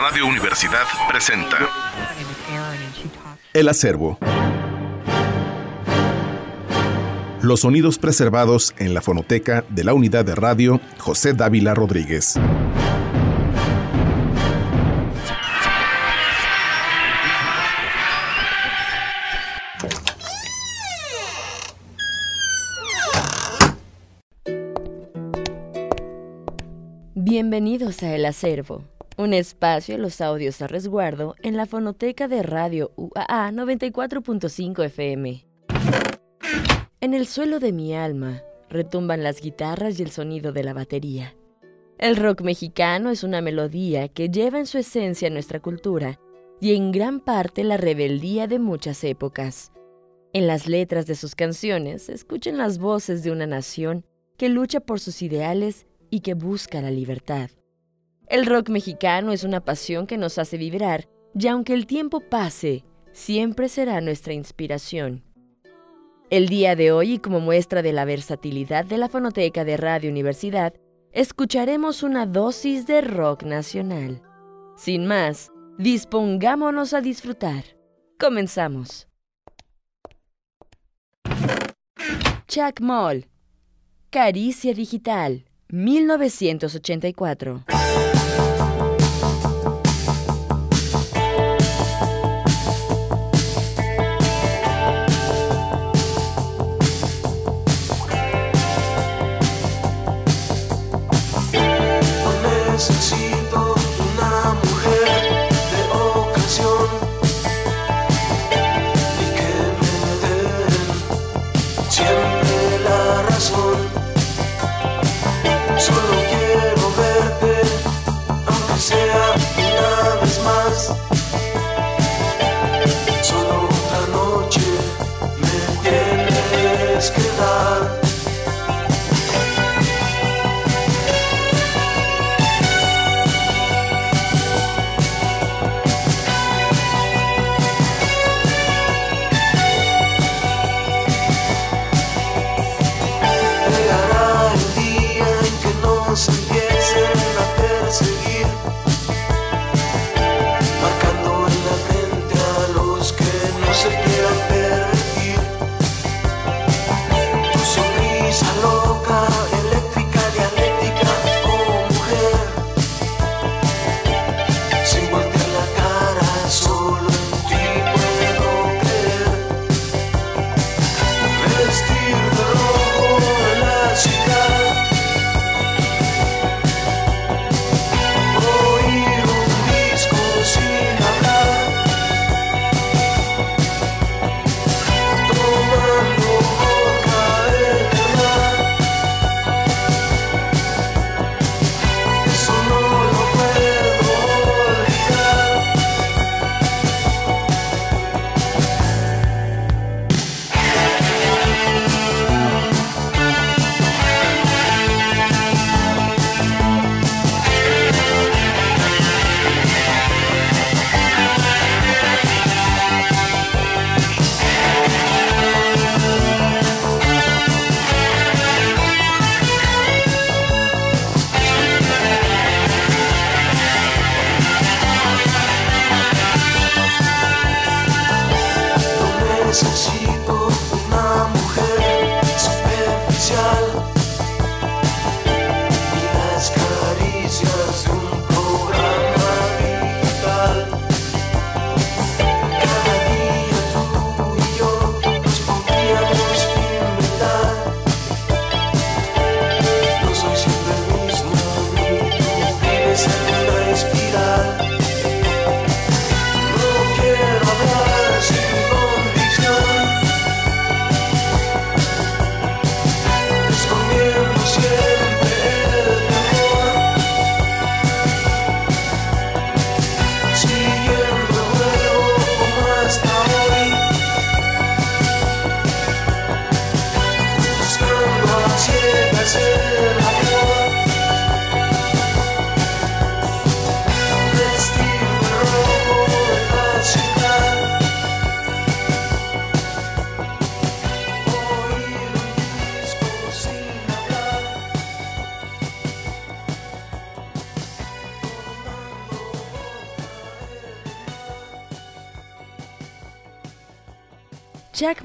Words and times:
Radio 0.00 0.26
Universidad 0.26 0.84
presenta 1.10 1.58
El 3.52 3.68
acervo. 3.68 4.18
Los 7.42 7.60
sonidos 7.60 7.98
preservados 7.98 8.74
en 8.78 8.94
la 8.94 9.02
fonoteca 9.02 9.62
de 9.68 9.84
la 9.84 9.92
unidad 9.92 10.24
de 10.24 10.34
radio 10.34 10.80
José 10.96 11.34
Dávila 11.34 11.74
Rodríguez. 11.74 12.40
Bienvenidos 27.14 28.02
a 28.02 28.14
El 28.14 28.24
Acervo, 28.24 28.82
un 29.20 29.34
espacio 29.34 29.96
de 29.96 30.02
los 30.02 30.20
audios 30.20 30.62
a 30.62 30.66
resguardo 30.66 31.34
en 31.42 31.56
la 31.56 31.66
fonoteca 31.66 32.26
de 32.26 32.42
radio 32.42 32.90
UAA 32.96 33.50
94.5 33.52 34.84
FM. 34.84 35.46
En 37.00 37.14
el 37.14 37.26
suelo 37.26 37.60
de 37.60 37.72
mi 37.72 37.94
alma 37.94 38.42
retumban 38.70 39.22
las 39.22 39.40
guitarras 39.40 39.98
y 39.98 40.02
el 40.02 40.10
sonido 40.10 40.52
de 40.52 40.64
la 40.64 40.72
batería. 40.72 41.36
El 41.98 42.16
rock 42.16 42.40
mexicano 42.40 43.10
es 43.10 43.22
una 43.22 43.42
melodía 43.42 44.08
que 44.08 44.30
lleva 44.30 44.58
en 44.58 44.66
su 44.66 44.78
esencia 44.78 45.28
nuestra 45.28 45.60
cultura 45.60 46.18
y 46.58 46.74
en 46.74 46.90
gran 46.90 47.20
parte 47.20 47.62
la 47.62 47.76
rebeldía 47.76 48.46
de 48.46 48.58
muchas 48.58 49.04
épocas. 49.04 49.70
En 50.32 50.46
las 50.46 50.66
letras 50.66 51.06
de 51.06 51.14
sus 51.14 51.34
canciones 51.34 52.04
se 52.04 52.14
escuchan 52.14 52.56
las 52.56 52.78
voces 52.78 53.22
de 53.22 53.32
una 53.32 53.46
nación 53.46 54.06
que 54.38 54.48
lucha 54.48 54.80
por 54.80 54.98
sus 54.98 55.20
ideales 55.20 55.86
y 56.08 56.20
que 56.20 56.34
busca 56.34 56.80
la 56.80 56.90
libertad. 56.90 57.50
El 58.30 58.46
rock 58.46 58.68
mexicano 58.68 59.32
es 59.32 59.42
una 59.42 59.64
pasión 59.64 60.06
que 60.06 60.16
nos 60.16 60.38
hace 60.38 60.56
vibrar 60.56 61.08
y 61.36 61.48
aunque 61.48 61.74
el 61.74 61.86
tiempo 61.86 62.20
pase, 62.20 62.84
siempre 63.10 63.68
será 63.68 64.00
nuestra 64.00 64.32
inspiración. 64.32 65.24
El 66.30 66.48
día 66.48 66.76
de 66.76 66.92
hoy, 66.92 67.14
y 67.14 67.18
como 67.18 67.40
muestra 67.40 67.82
de 67.82 67.92
la 67.92 68.04
versatilidad 68.04 68.84
de 68.84 68.98
la 68.98 69.08
fonoteca 69.08 69.64
de 69.64 69.76
Radio 69.76 70.10
Universidad, 70.10 70.74
escucharemos 71.10 72.04
una 72.04 72.24
dosis 72.24 72.86
de 72.86 73.00
rock 73.00 73.42
nacional. 73.42 74.22
Sin 74.76 75.06
más, 75.06 75.50
dispongámonos 75.76 76.94
a 76.94 77.00
disfrutar. 77.00 77.64
Comenzamos. 78.16 79.08
Chuck 82.46 82.80
Moll, 82.80 83.26
Caricia 84.08 84.72
Digital. 84.72 85.46
1984. 85.72 87.64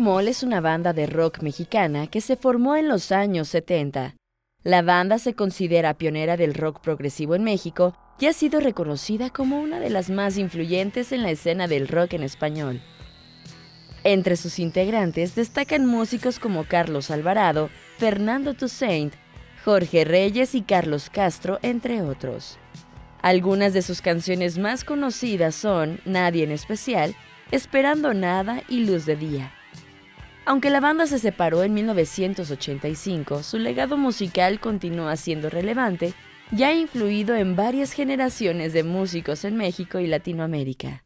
Moll 0.06 0.28
es 0.28 0.44
una 0.44 0.62
banda 0.62 0.94
de 0.94 1.07
rock 1.07 1.42
mexicana 1.42 2.06
que 2.06 2.22
se 2.22 2.36
formó 2.36 2.75
en 2.75 2.88
los 2.88 3.12
años 3.12 3.48
70. 3.48 4.16
La 4.62 4.84
banda 4.84 5.18
se 5.18 5.34
considera 5.34 5.96
pionera 5.96 6.38
del 6.38 6.54
rock 6.54 6.80
progresivo 6.80 7.34
en 7.34 7.44
México 7.44 7.98
y 8.19 8.28
ha 8.28 8.34
sido 8.34 8.60
reconocida 8.60 9.31
como 9.31 9.60
una 9.60 9.80
de 9.80 9.90
las 9.90 10.12
más 10.12 10.38
influyentes 10.38 11.12
en 11.12 11.24
la 11.24 11.31
escena 11.31 11.68
del 11.68 11.88
rock 11.88 12.13
en 12.13 12.22
español. 12.22 12.84
Entre 14.04 14.36
sus 14.36 14.60
integrantes 14.60 15.34
destacan 15.34 15.88
músicos 15.88 16.38
como 16.38 16.66
Carlos 16.66 17.10
Alvarado, 17.10 17.72
Fernando 17.98 18.54
Toussaint, 18.54 19.16
Jorge 19.63 20.06
Reyes 20.06 20.54
y 20.54 20.62
Carlos 20.62 21.10
Castro, 21.10 21.58
entre 21.63 22.04
otros. 22.04 22.60
Algunas 23.24 23.74
de 23.74 23.81
sus 23.81 24.04
canciones 24.04 24.60
más 24.60 24.84
conocidas 24.84 25.56
son 25.56 26.00
Nadie 26.06 26.44
en 26.44 26.51
especial, 26.51 27.16
Esperando 27.50 28.13
Nada 28.13 28.62
y 28.69 28.86
Luz 28.86 29.08
de 29.08 29.16
Día. 29.16 29.51
Aunque 30.46 30.70
la 30.70 30.80
banda 30.80 31.08
se 31.08 31.18
separó 31.18 31.64
en 31.64 31.74
1985, 31.74 33.42
su 33.42 33.58
legado 33.58 33.98
musical 33.98 34.60
continúa 34.60 35.16
siendo 35.16 35.50
relevante 35.50 36.14
y 36.52 36.62
ha 36.64 36.74
influido 36.74 37.36
en 37.36 37.56
varias 37.56 37.94
generaciones 37.94 38.72
de 38.72 38.84
músicos 38.84 39.44
en 39.44 39.56
México 39.56 40.00
y 40.00 40.06
Latinoamérica. 40.06 41.05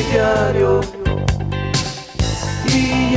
sicario. 0.00 0.80
Y 2.72 3.16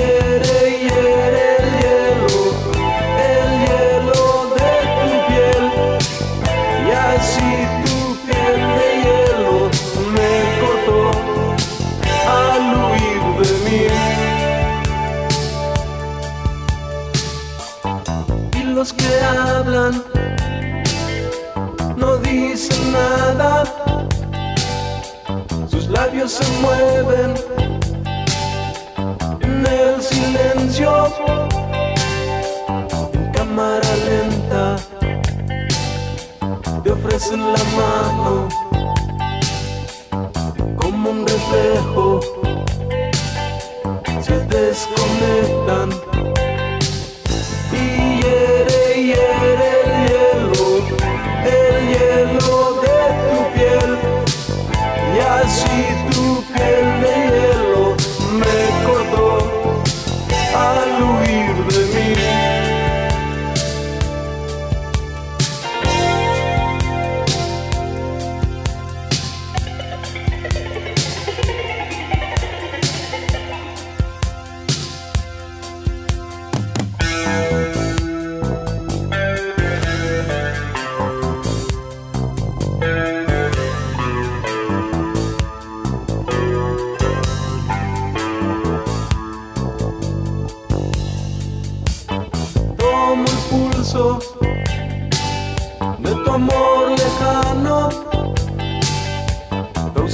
se 26.27 26.45
mueven 26.61 27.33
en 29.41 29.65
el 29.65 30.01
silencio, 30.01 31.07
en 33.13 33.31
cámara 33.33 33.89
lenta, 34.05 34.77
te 36.81 36.91
ofrecen 36.91 37.41
la 37.41 37.63
mano 37.75 38.47
como 40.77 41.09
un 41.09 41.27
reflejo, 41.27 42.21
se 44.21 44.39
desconectan. 44.45 46.02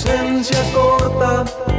Música 0.05 1.78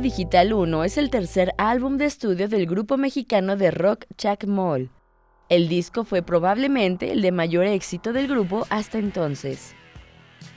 Digital 0.00 0.54
1 0.54 0.84
es 0.84 0.96
el 0.96 1.10
tercer 1.10 1.52
álbum 1.58 1.98
de 1.98 2.06
estudio 2.06 2.48
del 2.48 2.66
grupo 2.66 2.96
mexicano 2.96 3.56
de 3.56 3.70
rock 3.70 4.06
Chacmol. 4.16 4.90
El 5.50 5.68
disco 5.68 6.04
fue 6.04 6.22
probablemente 6.22 7.12
el 7.12 7.20
de 7.20 7.32
mayor 7.32 7.66
éxito 7.66 8.14
del 8.14 8.26
grupo 8.26 8.66
hasta 8.70 8.98
entonces. 8.98 9.74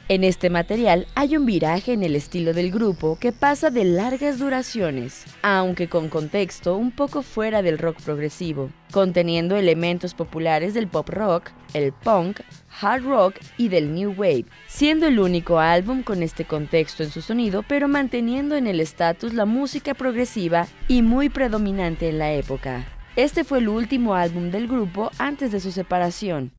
En 0.09 0.25
este 0.25 0.49
material 0.49 1.07
hay 1.15 1.37
un 1.37 1.45
viraje 1.45 1.93
en 1.93 2.03
el 2.03 2.17
estilo 2.17 2.53
del 2.53 2.71
grupo 2.71 3.17
que 3.21 3.31
pasa 3.31 3.69
de 3.69 3.85
largas 3.85 4.37
duraciones, 4.37 5.23
aunque 5.41 5.87
con 5.87 6.09
contexto 6.09 6.75
un 6.75 6.91
poco 6.91 7.21
fuera 7.21 7.61
del 7.61 7.77
rock 7.77 8.01
progresivo, 8.01 8.69
conteniendo 8.91 9.55
elementos 9.55 10.13
populares 10.13 10.73
del 10.73 10.89
pop 10.89 11.07
rock, 11.07 11.51
el 11.73 11.93
punk, 11.93 12.41
hard 12.81 13.05
rock 13.05 13.35
y 13.57 13.69
del 13.69 13.93
new 13.93 14.13
wave, 14.17 14.45
siendo 14.67 15.07
el 15.07 15.19
único 15.19 15.59
álbum 15.59 16.03
con 16.03 16.21
este 16.21 16.43
contexto 16.43 17.03
en 17.03 17.09
su 17.09 17.21
sonido, 17.21 17.63
pero 17.65 17.87
manteniendo 17.87 18.57
en 18.57 18.67
el 18.67 18.81
estatus 18.81 19.33
la 19.33 19.45
música 19.45 19.93
progresiva 19.93 20.67
y 20.89 21.01
muy 21.01 21.29
predominante 21.29 22.09
en 22.09 22.19
la 22.19 22.33
época. 22.33 22.85
Este 23.15 23.45
fue 23.45 23.59
el 23.59 23.69
último 23.69 24.15
álbum 24.15 24.51
del 24.51 24.67
grupo 24.67 25.11
antes 25.17 25.53
de 25.53 25.61
su 25.61 25.71
separación. 25.71 26.51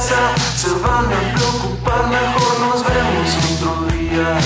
Se 0.00 0.70
van 0.80 1.06
a 1.06 1.34
preocupar, 1.34 2.06
mejor 2.06 2.60
nos 2.60 2.84
vemos 2.84 3.36
otro 3.50 3.86
día. 3.86 4.38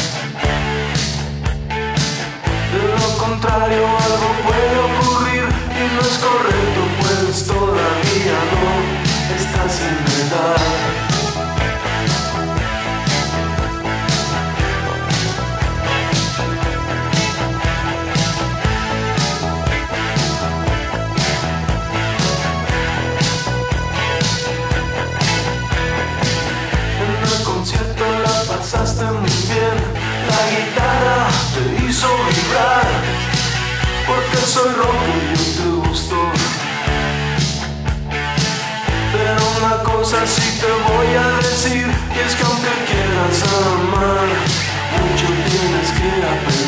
De 2.72 2.82
lo 2.96 3.18
contrario, 3.18 3.86
algo 3.86 4.28
puede 4.46 4.78
ocurrir 4.88 5.44
y 5.76 5.94
no 5.94 6.00
es 6.00 6.18
correcto, 6.18 6.80
pues 7.00 7.46
todavía 7.46 8.38
no 8.52 9.34
estás 9.36 9.80
en 9.82 10.11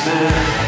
man. 0.06 0.63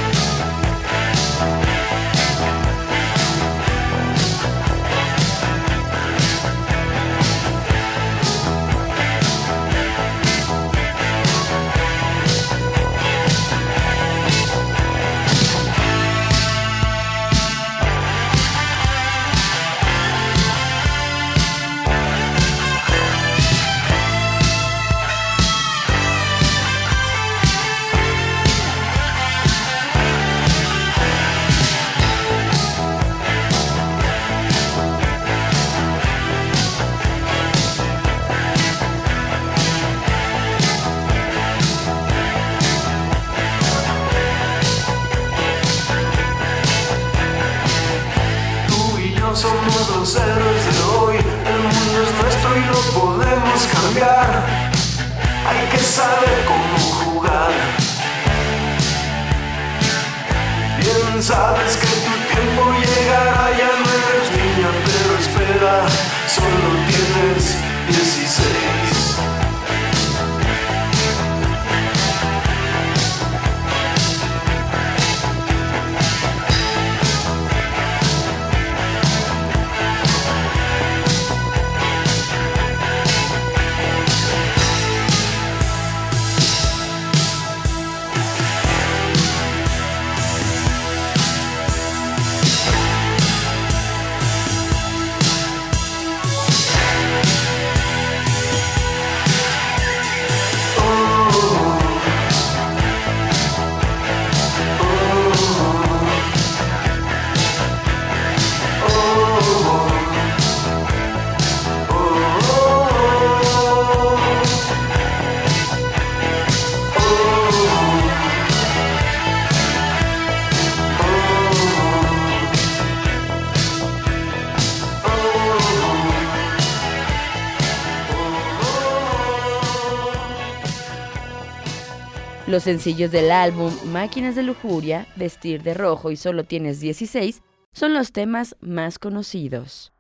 Los 132.57 132.63
sencillos 132.63 133.11
del 133.11 133.33
álbum 133.33 133.71
Máquinas 133.93 134.35
de 134.35 134.43
Lujuria, 134.43 135.07
Vestir 135.15 135.63
de 135.63 135.75
Rojo 135.75 136.11
y 136.11 136.17
Solo 136.17 136.45
Tienes 136.45 136.81
16 136.81 137.43
son 137.75 137.93
los 137.93 138.13
temas 138.13 138.57
más 138.61 138.99
conocidos. 138.99 139.93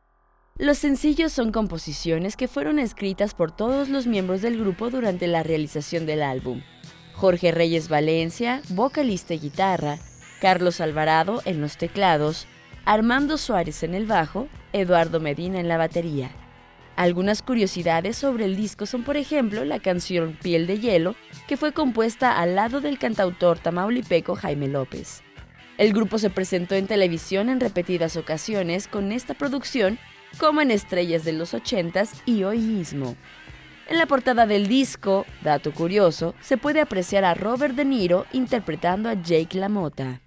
Los 0.57 0.79
sencillos 0.79 1.35
son 1.35 1.53
composiciones 1.53 2.35
que 2.35 2.49
fueron 2.49 2.79
escritas 2.79 3.35
por 3.35 3.55
todos 3.55 3.91
los 3.91 4.07
miembros 4.07 4.41
del 4.41 4.59
grupo 4.59 4.89
durante 4.89 5.27
la 5.27 5.43
realización 5.43 6.07
del 6.07 6.23
álbum. 6.23 6.63
Jorge 7.13 7.53
Reyes 7.53 7.91
Valencia, 7.91 8.63
vocalista 8.71 9.35
y 9.35 9.39
guitarra, 9.39 9.99
Carlos 10.41 10.81
Alvarado 10.81 11.43
en 11.45 11.61
los 11.61 11.77
teclados, 11.77 12.47
Armando 12.87 13.37
Suárez 13.37 13.83
en 13.83 13.95
el 13.95 14.07
bajo, 14.07 14.49
Eduardo 14.73 15.21
Medina 15.21 15.61
en 15.61 15.69
la 15.69 15.77
batería. 15.77 16.31
Algunas 16.97 17.43
curiosidades 17.43 18.17
sobre 18.17 18.47
el 18.47 18.57
disco 18.57 18.87
son, 18.87 19.03
por 19.03 19.19
ejemplo, 19.19 19.67
la 19.67 19.81
canción 19.81 20.39
Piel 20.43 20.67
de 20.67 20.81
Hielo, 20.81 21.15
que 21.47 21.59
fue 21.59 21.73
compuesta 21.73 22.41
al 22.41 22.55
lado 22.55 22.81
del 22.81 22.99
cantautor 22.99 23.59
tamaulipeco 23.59 24.35
Jaime 24.35 24.67
López. 24.67 25.23
El 25.77 25.93
grupo 25.93 26.19
se 26.19 26.31
presentó 26.31 26.75
en 26.75 26.87
televisión 26.87 27.51
en 27.51 27.61
repetidas 27.61 28.17
ocasiones 28.17 28.89
con 28.89 29.13
esta 29.13 29.35
producción, 29.35 29.99
como 30.39 30.63
en 30.63 30.71
Estrellas 30.71 31.23
de 31.23 31.35
los 31.35 31.53
80s 31.53 32.23
y 32.25 32.45
hoy 32.45 32.61
mismo. 32.61 33.15
En 33.89 33.99
la 33.99 34.07
portada 34.07 34.47
del 34.47 34.67
disco, 34.67 35.27
dato 35.43 35.73
curioso, 35.73 36.35
se 36.41 36.57
puede 36.57 36.81
apreciar 36.81 37.25
a 37.25 37.35
Robert 37.35 37.75
De 37.75 37.85
Niro 37.85 38.25
interpretando 38.33 39.11
a 39.11 39.15
Jake 39.15 39.59
LaMotta. 39.59 40.23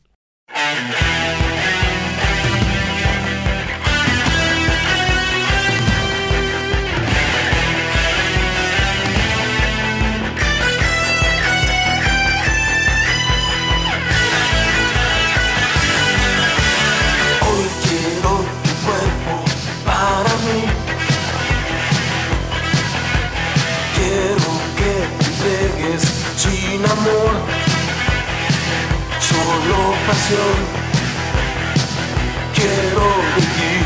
Pasión. 30.09 30.57
Quiero 32.55 33.05
vivir 33.35 33.85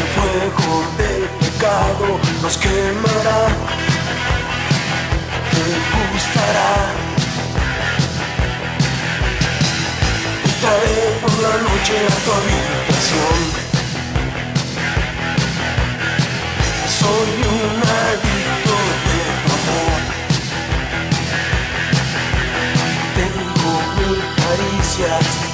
el 0.00 0.06
fuego 0.14 0.70
del 0.98 1.24
pecado 1.42 2.06
nos 2.42 2.56
quemará, 2.58 3.40
te 5.52 5.64
gustará. 6.12 6.72
Entraré 10.48 11.00
por 11.20 11.34
la 11.44 11.54
noche 11.66 11.94
a 12.06 12.16
tu 12.24 12.30
habitación. 12.38 13.38
soy 17.00 17.37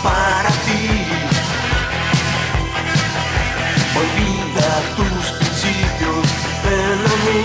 para 0.03 0.51
ti. 0.65 1.07
Olvida 4.01 4.69
tus 4.97 5.25
principios, 5.39 6.27
ven 6.65 7.01
a 7.13 7.17
mí. 7.25 7.41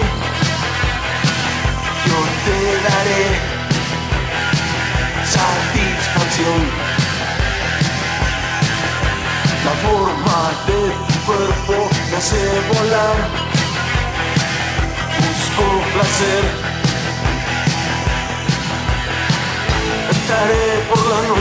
Yo 2.06 2.18
te 2.46 2.60
daré 2.88 3.24
satisfacción. 5.38 6.62
La 9.66 9.74
forma 9.86 10.40
de 10.68 10.82
tu 11.08 11.20
cuerpo 11.26 11.90
me 12.10 12.18
hace 12.18 12.42
volar 12.74 13.50
placer. 15.94 16.44
Entraré 20.12 20.69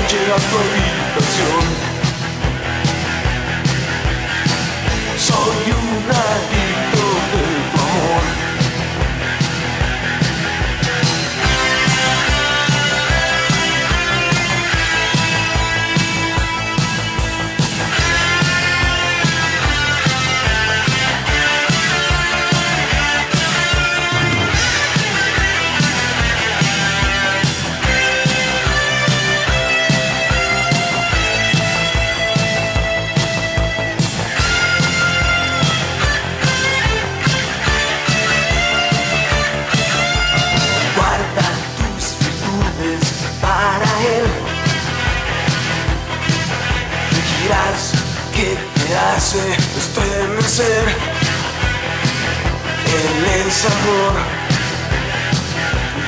noche 0.09 0.33
a 0.33 0.37
tu 0.37 0.57
habitación. 0.57 1.65
Soy 5.19 5.73
un 5.73 5.88
estremecer. 49.88 50.85
Él 52.98 53.46
es 53.46 53.64
amor, 53.64 54.14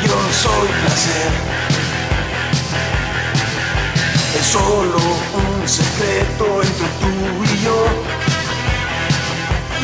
yo 0.04 0.16
soy 0.42 0.68
placer. 0.82 1.32
Es 4.38 4.46
solo 4.46 5.00
un 5.42 5.68
secreto 5.68 6.62
entre 6.62 6.88
tú 7.00 7.12
y 7.44 7.64
yo. 7.64 7.78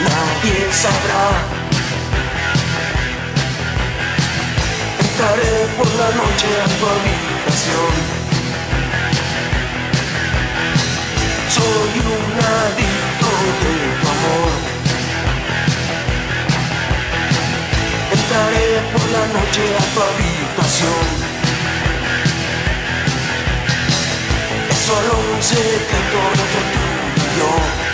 Nadie 0.08 0.58
sabrá. 0.72 1.26
Entraré 5.00 5.56
por 5.76 5.88
la 6.00 6.08
noche 6.20 6.48
a 6.64 6.68
tu 6.78 6.84
habitación. 6.94 8.16
soy 11.48 12.00
un 12.00 12.44
adicto 12.44 12.95
de 13.46 13.74
amor. 14.12 14.52
Entraré 18.16 18.68
por 18.92 19.04
la 19.14 19.24
noche 19.36 19.62
a 19.78 19.84
tu 19.92 19.98
habitación. 20.08 21.06
Es 24.70 24.78
solo 24.78 25.12
un 25.34 25.42
secreto 25.42 26.18
entre 26.42 26.62
tú 26.72 26.84
y 27.16 27.38
yo. 27.38 27.85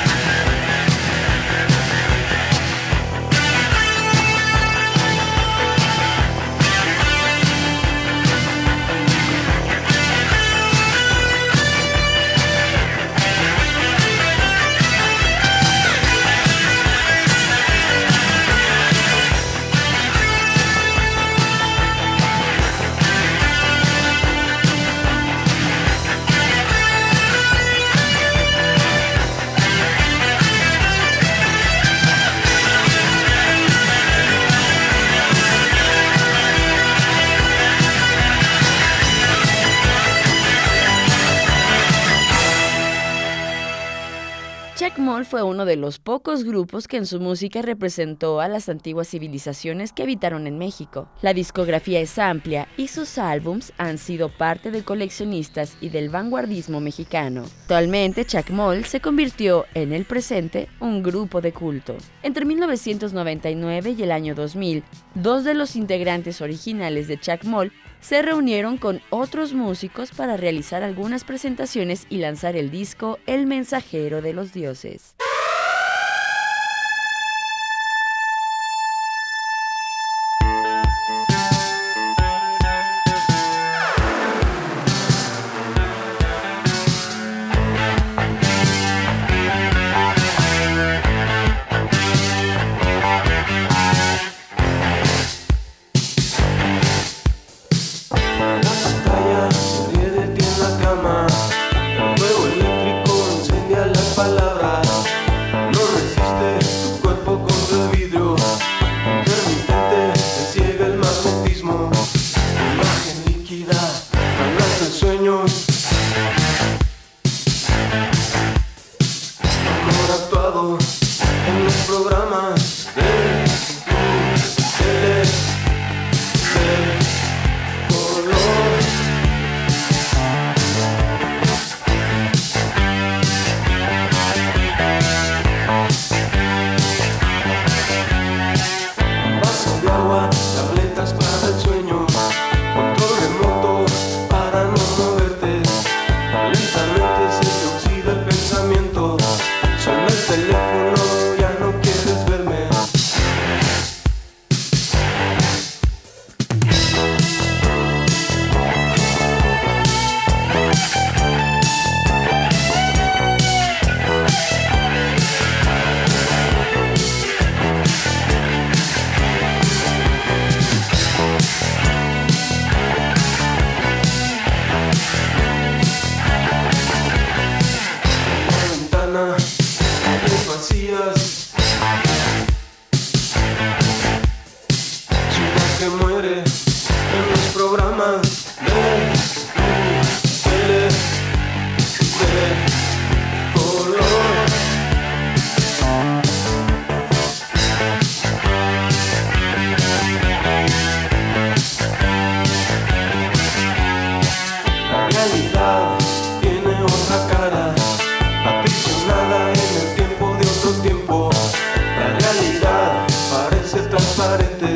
Fue 45.33 45.43
uno 45.43 45.65
de 45.65 45.77
los 45.77 45.99
pocos 45.99 46.45
grupos 46.45 46.87
que 46.87 46.99
en 46.99 47.07
su 47.07 47.19
música 47.19 47.63
representó 47.63 48.43
a 48.43 48.49
las 48.49 48.69
antiguas 48.69 49.09
civilizaciones 49.09 49.95
que 49.95 50.03
habitaron 50.03 50.47
en 50.47 50.59
México. 50.59 51.09
La 51.23 51.33
discografía 51.33 52.01
es 52.01 52.19
amplia 52.19 52.69
y 52.77 52.89
sus 52.89 53.17
álbums 53.17 53.73
han 53.79 53.97
sido 53.97 54.29
parte 54.29 54.71
de 54.71 54.83
coleccionistas 54.83 55.79
y 55.81 55.89
del 55.89 56.11
vanguardismo 56.11 56.81
mexicano. 56.81 57.45
Actualmente, 57.63 58.27
Chacmol 58.27 58.85
se 58.85 59.01
convirtió 59.01 59.65
en 59.73 59.95
el 59.95 60.05
presente 60.05 60.69
un 60.81 61.03
grupo 61.03 61.41
de 61.41 61.55
culto. 61.55 61.97
Entre 62.23 62.45
1999 62.45 63.95
y 63.97 64.03
el 64.03 64.13
año 64.13 64.35
2000, 64.35 64.85
dos 65.15 65.45
de 65.45 65.55
los 65.55 65.77
integrantes 65.77 66.43
originales 66.43 67.09
de 67.09 67.19
Chacmol 67.19 67.73
se 68.03 68.21
reunieron 68.21 68.77
con 68.77 69.01
otros 69.09 69.55
músicos 69.55 70.11
para 70.11 70.37
realizar 70.37 70.83
algunas 70.83 71.25
presentaciones 71.25 72.07
y 72.11 72.19
lanzar 72.19 72.57
el 72.57 72.71
disco 72.71 73.19
El 73.27 73.47
mensajero 73.47 74.21
de 74.21 74.35
los 74.35 74.53
dioses. 74.53 75.15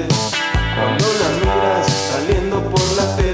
cuando 0.08 1.06
la 1.20 1.28
miras 1.40 1.86
saliendo 2.10 2.62
por 2.70 2.92
la 2.96 3.16
tele. 3.16 3.25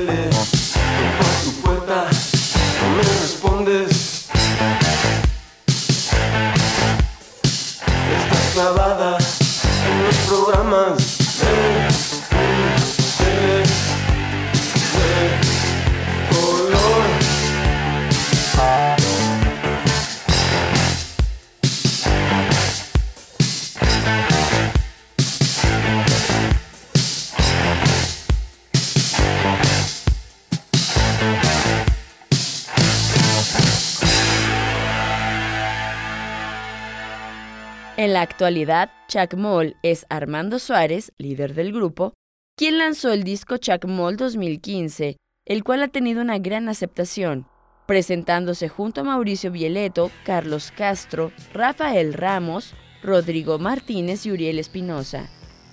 Actualidad, 38.42 38.90
Chuck 39.06 39.34
Moll 39.34 39.76
es 39.84 40.04
Armando 40.08 40.58
Suárez, 40.58 41.12
líder 41.16 41.54
del 41.54 41.72
grupo, 41.72 42.12
quien 42.58 42.76
lanzó 42.76 43.12
el 43.12 43.22
disco 43.22 43.56
Chuck 43.56 43.84
Moll 43.84 44.16
2015, 44.16 45.16
el 45.46 45.62
cual 45.62 45.84
ha 45.84 45.86
tenido 45.86 46.20
una 46.20 46.40
gran 46.40 46.68
aceptación, 46.68 47.46
presentándose 47.86 48.68
junto 48.68 49.00
a 49.00 49.04
Mauricio 49.04 49.52
Vieleto, 49.52 50.10
Carlos 50.24 50.72
Castro, 50.76 51.30
Rafael 51.54 52.14
Ramos, 52.14 52.74
Rodrigo 53.00 53.60
Martínez 53.60 54.26
y 54.26 54.32
Uriel 54.32 54.58
Espinosa. 54.58 55.30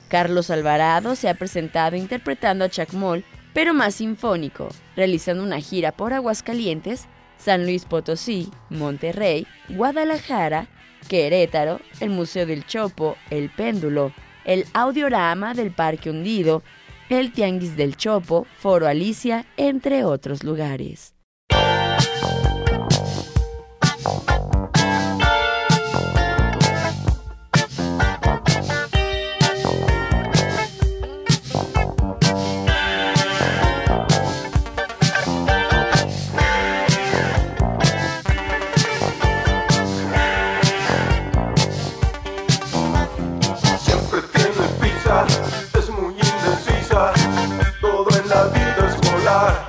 Carlos 0.07 0.51
Alvarado 0.51 1.15
se 1.15 1.27
ha 1.27 1.33
presentado 1.33 1.95
interpretando 1.95 2.65
a 2.65 2.69
Chuck 2.69 2.93
Moll, 2.93 3.25
pero 3.55 3.73
más 3.73 3.95
sinfónico, 3.95 4.69
realizando 4.95 5.41
una 5.41 5.59
gira 5.59 5.91
por 5.91 6.13
Aguascalientes, 6.13 7.07
San 7.35 7.63
Luis 7.65 7.85
Potosí, 7.85 8.51
Monterrey, 8.69 9.47
Guadalajara, 9.69 10.67
Querétaro, 11.09 11.81
el 11.99 12.11
Museo 12.11 12.45
del 12.45 12.65
Chopo, 12.65 13.17
el 13.29 13.49
Péndulo, 13.49 14.13
el 14.45 14.65
Audiorama 14.73 15.53
del 15.53 15.71
Parque 15.71 16.09
Hundido, 16.09 16.63
el 17.09 17.33
Tianguis 17.33 17.75
del 17.75 17.97
Chopo, 17.97 18.47
Foro 18.59 18.87
Alicia, 18.87 19.45
entre 19.57 20.05
otros 20.05 20.45
lugares. 20.45 21.13
날 49.29 49.68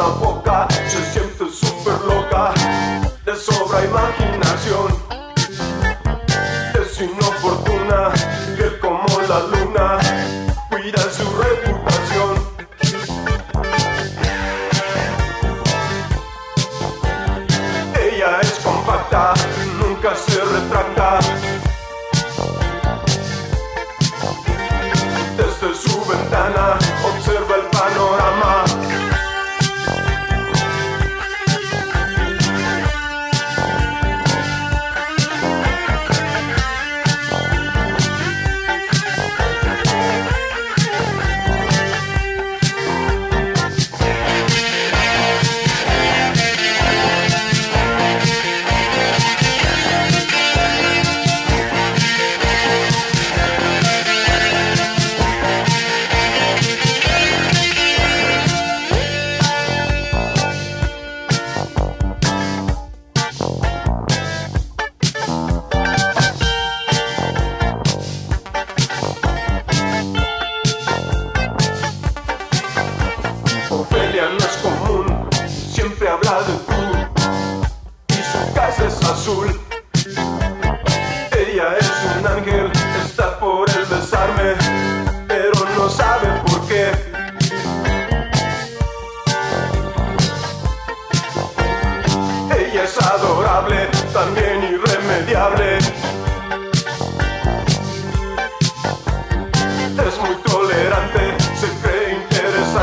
love. 0.00 0.29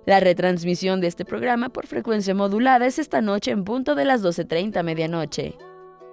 La 0.06 0.20
retransmisión 0.20 1.00
de 1.00 1.08
este 1.08 1.26
programa 1.26 1.70
por 1.70 1.88
frecuencia 1.88 2.34
modulada 2.34 2.88
es 2.88 3.00
esta 3.00 3.22
noche 3.22 3.52
en 3.52 3.64
punto 3.64 3.96
de 3.96 4.06
las 4.06 4.24
12.30 4.24 4.84
medianoche. 4.84 5.56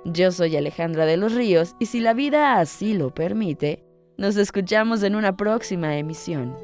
Yo 0.05 0.31
soy 0.31 0.57
Alejandra 0.57 1.07
de 1.07 1.17
los 1.17 1.35
Ríos 1.35 1.75
y 1.79 1.87
si 1.87 2.01
la 2.01 2.15
vida 2.15 2.59
así 2.61 2.95
lo 2.95 3.15
permite, 3.15 3.83
nos 4.17 4.37
escuchamos 4.37 5.03
en 5.03 5.17
una 5.17 5.37
próxima 5.37 5.97
emisión. 5.97 6.55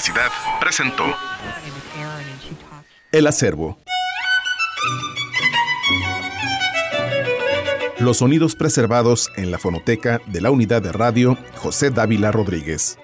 Universidad 0.00 0.30
presentó 0.58 1.04
El 3.12 3.26
acervo. 3.26 3.78
Los 7.98 8.16
sonidos 8.16 8.56
preservados 8.56 9.30
en 9.36 9.50
la 9.50 9.58
fonoteca 9.58 10.22
de 10.24 10.40
la 10.40 10.50
unidad 10.50 10.80
de 10.80 10.92
radio 10.92 11.36
José 11.56 11.90
Dávila 11.90 12.32
Rodríguez. 12.32 12.98